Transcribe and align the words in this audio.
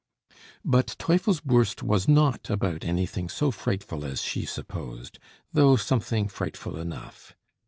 But 0.65 0.95
Teufelsbürst 0.97 1.83
was 1.83 2.07
not 2.07 2.49
about 2.49 2.83
anything 2.83 3.29
so 3.29 3.51
frightful 3.51 4.03
as 4.03 4.23
she 4.23 4.47
supposed, 4.47 5.19
though 5.53 5.75
something 5.75 6.27
frightful 6.27 6.79
enough. 6.79 7.35